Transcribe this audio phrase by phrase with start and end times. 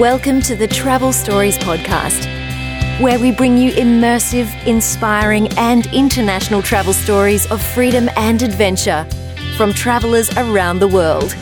[0.00, 2.24] Welcome to the Travel Stories Podcast,
[3.02, 9.06] where we bring you immersive, inspiring, and international travel stories of freedom and adventure
[9.58, 11.34] from travelers around the world.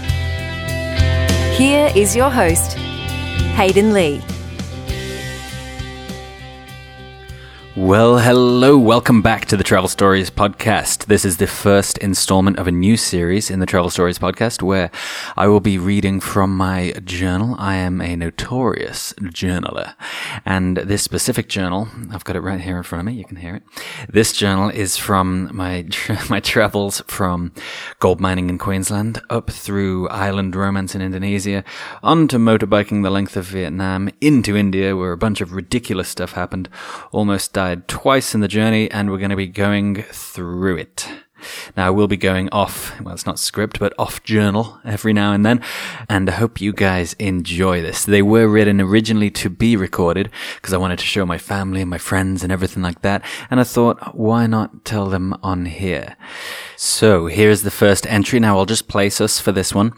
[1.57, 2.77] Here is your host,
[3.55, 4.21] Hayden Lee.
[7.79, 11.07] Well, hello, welcome back to the Travel Stories podcast.
[11.07, 14.91] This is the first installment of a new series in the Travel Stories podcast where
[15.37, 17.55] I will be reading from my journal.
[17.57, 19.95] I am a notorious journaler,
[20.45, 23.17] and this specific journal, I've got it right here in front of me.
[23.17, 23.63] You can hear it.
[24.09, 25.87] This journal is from my
[26.29, 27.53] my travels from
[28.01, 31.63] gold mining in Queensland up through island romance in Indonesia,
[32.03, 36.69] onto motorbiking the length of Vietnam, into India where a bunch of ridiculous stuff happened,
[37.13, 41.07] almost died died twice in the journey, and we're going to be going through it.
[41.77, 45.45] Now, we'll be going off, well, it's not script, but off journal every now and
[45.45, 45.63] then.
[46.09, 48.05] And I hope you guys enjoy this.
[48.05, 51.91] They were written originally to be recorded because I wanted to show my family and
[51.91, 53.23] my friends and everything like that.
[53.51, 56.17] And I thought, why not tell them on here?
[56.77, 58.39] So here's the first entry.
[58.39, 59.93] Now I'll just place us for this one.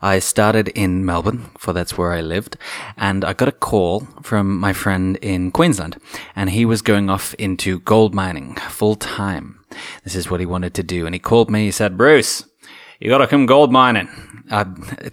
[0.00, 2.56] I started in Melbourne, for that's where I lived,
[2.96, 6.00] and I got a call from my friend in Queensland,
[6.36, 9.57] and he was going off into gold mining full time.
[10.04, 11.06] This is what he wanted to do.
[11.06, 11.64] And he called me.
[11.64, 12.44] He said, Bruce,
[13.00, 14.08] you gotta come gold mining.
[14.50, 14.64] I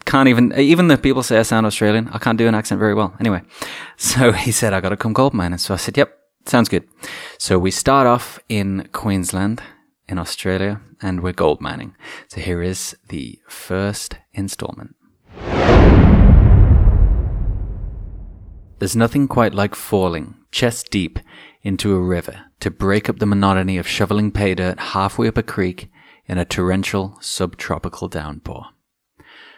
[0.05, 2.93] can't even, even the people say I sound Australian, I can't do an accent very
[2.93, 3.13] well.
[3.19, 3.41] Anyway,
[3.97, 5.57] so he said, I gotta come gold mining.
[5.57, 6.87] So I said, yep, sounds good.
[7.37, 9.61] So we start off in Queensland
[10.07, 11.95] in Australia and we're gold mining.
[12.27, 14.95] So here is the first installment.
[18.79, 21.19] There's nothing quite like falling chest deep
[21.63, 25.43] into a river to break up the monotony of shoveling pay dirt halfway up a
[25.43, 25.91] creek
[26.27, 28.67] in a torrential subtropical downpour.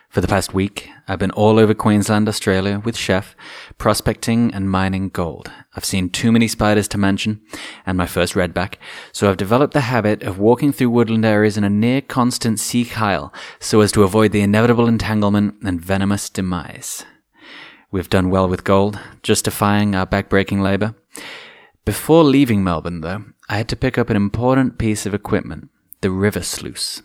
[0.10, 3.36] For the past week, I've been all over Queensland, Australia with Chef,
[3.78, 5.52] prospecting and mining gold.
[5.76, 7.42] I've seen too many spiders to mention,
[7.86, 8.76] and my first redback,
[9.12, 12.90] so I've developed the habit of walking through woodland areas in a near constant Sieg
[12.94, 17.06] Heil so as to avoid the inevitable entanglement and venomous demise.
[17.98, 20.94] We've done well with gold, justifying our backbreaking labour.
[21.84, 25.72] Before leaving Melbourne, though, I had to pick up an important piece of equipment
[26.02, 27.02] the river sluice.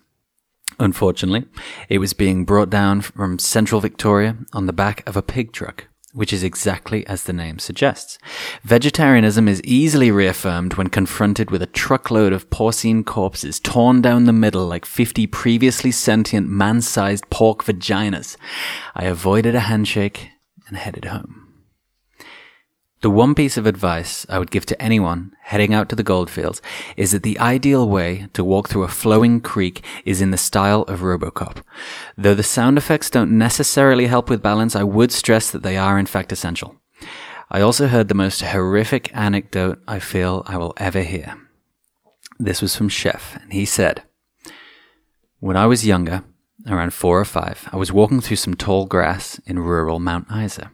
[0.78, 1.46] Unfortunately,
[1.88, 5.88] it was being brought down from central Victoria on the back of a pig truck,
[6.12, 8.18] which is exactly as the name suggests.
[8.62, 14.32] Vegetarianism is easily reaffirmed when confronted with a truckload of porcine corpses torn down the
[14.34, 18.36] middle like 50 previously sentient man-sized pork vaginas.
[18.94, 20.28] I avoided a handshake
[20.68, 21.48] and headed home.
[23.02, 26.62] The one piece of advice I would give to anyone heading out to the goldfields
[26.96, 30.82] is that the ideal way to walk through a flowing creek is in the style
[30.82, 31.64] of Robocop.
[32.16, 35.98] Though the sound effects don't necessarily help with balance, I would stress that they are
[35.98, 36.76] in fact essential.
[37.50, 41.36] I also heard the most horrific anecdote I feel I will ever hear.
[42.38, 44.04] This was from Chef, and he said,
[45.40, 46.22] When I was younger,
[46.66, 50.70] around four or five, I was walking through some tall grass in rural Mount Isa.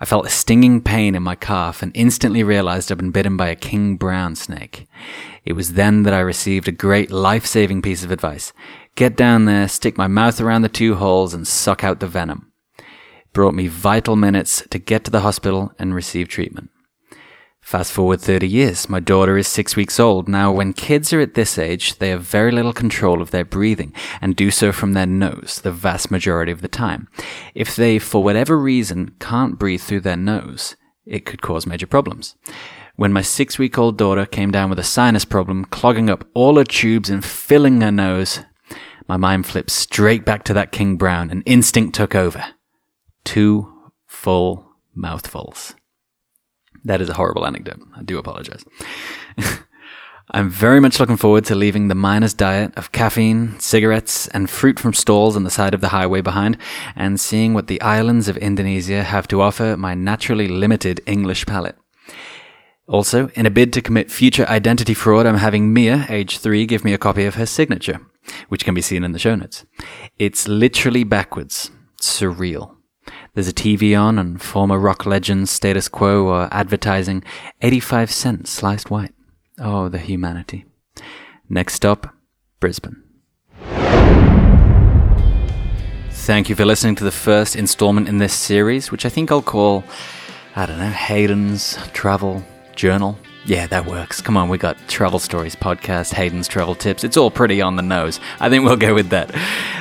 [0.00, 3.48] I felt a stinging pain in my calf and instantly realized I'd been bitten by
[3.48, 4.86] a king brown snake.
[5.44, 8.52] It was then that I received a great life saving piece of advice.
[8.94, 12.52] Get down there, stick my mouth around the two holes, and suck out the venom.
[12.78, 12.84] It
[13.32, 16.70] brought me vital minutes to get to the hospital and receive treatment.
[17.64, 20.28] Fast forward 30 years, my daughter is six weeks old.
[20.28, 23.94] Now, when kids are at this age, they have very little control of their breathing
[24.20, 27.08] and do so from their nose the vast majority of the time.
[27.54, 30.76] If they, for whatever reason, can't breathe through their nose,
[31.06, 32.36] it could cause major problems.
[32.96, 36.58] When my six week old daughter came down with a sinus problem, clogging up all
[36.58, 38.40] her tubes and filling her nose,
[39.08, 42.44] my mind flipped straight back to that King Brown and instinct took over.
[43.24, 43.72] Two
[44.06, 45.74] full mouthfuls.
[46.84, 47.80] That is a horrible anecdote.
[47.96, 48.64] I do apologize.
[50.30, 54.80] I'm very much looking forward to leaving the miner's diet of caffeine, cigarettes, and fruit
[54.80, 56.56] from stalls on the side of the highway behind
[56.96, 61.76] and seeing what the islands of Indonesia have to offer my naturally limited English palate.
[62.86, 66.84] Also, in a bid to commit future identity fraud, I'm having Mia, age three, give
[66.84, 68.00] me a copy of her signature,
[68.48, 69.64] which can be seen in the show notes.
[70.18, 71.70] It's literally backwards.
[72.00, 72.76] Surreal.
[73.34, 77.24] There's a TV on and former rock legends status quo are advertising
[77.62, 79.12] 85 cents sliced white.
[79.58, 80.66] Oh, the humanity.
[81.48, 82.14] Next stop,
[82.60, 83.02] Brisbane.
[86.10, 89.42] Thank you for listening to the first installment in this series, which I think I'll
[89.42, 89.82] call,
[90.54, 92.44] I don't know, Hayden's Travel
[92.76, 93.18] Journal.
[93.46, 94.22] Yeah, that works.
[94.22, 97.04] Come on, we got Travel Stories podcast, Hayden's Travel Tips.
[97.04, 98.18] It's all pretty on the nose.
[98.40, 99.34] I think we'll go with that.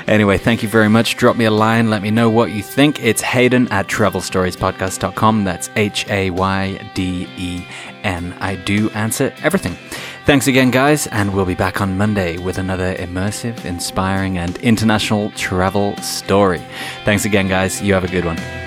[0.06, 1.16] Anyway, thank you very much.
[1.16, 1.90] Drop me a line.
[1.90, 3.02] Let me know what you think.
[3.02, 5.46] It's Hayden at travelstoriespodcast.com.
[5.46, 7.66] That's H A Y D E
[8.04, 8.34] N.
[8.42, 9.78] I do answer everything.
[10.26, 15.32] Thanks again, guys, and we'll be back on Monday with another immersive, inspiring, and international
[15.32, 16.62] travel story.
[17.06, 17.82] Thanks again, guys.
[17.82, 18.63] You have a good one.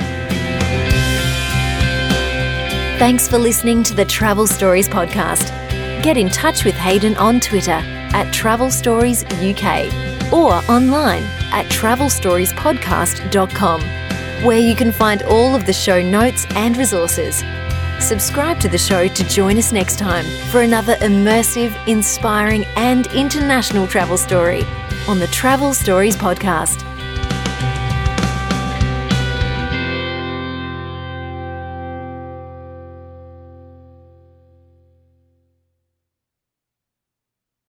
[2.98, 5.50] Thanks for listening to the Travel Stories podcast.
[6.02, 9.92] Get in touch with Hayden on Twitter at Travel Stories UK
[10.32, 11.22] or online
[11.52, 13.80] at travelstoriespodcast.com,
[14.46, 17.44] where you can find all of the show notes and resources.
[18.00, 23.86] Subscribe to the show to join us next time for another immersive, inspiring, and international
[23.86, 24.64] travel story
[25.06, 26.82] on the Travel Stories podcast.